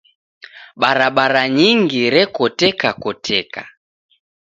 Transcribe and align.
Barabara 0.81 1.43
nyingi 1.57 1.99
rekotekakoteka. 2.13 3.61